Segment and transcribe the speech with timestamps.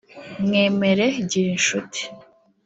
[0.45, 2.01] Mwemere Ngirishuti